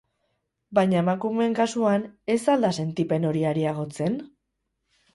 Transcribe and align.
Baina 0.79 0.97
emakumeen 1.01 1.53
kasuan, 1.59 2.07
ez 2.39 2.41
al 2.57 2.67
da 2.69 2.75
sentipen 2.81 3.31
hori 3.33 3.47
areagotzen? 3.55 4.21